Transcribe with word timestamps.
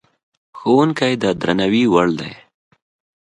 ښوونکی 0.57 1.13
د 1.21 1.25
درناوي 1.41 1.83
وړ 1.93 2.07
دی. 2.19 2.33